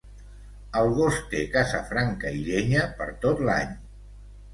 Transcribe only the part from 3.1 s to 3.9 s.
tot l'any.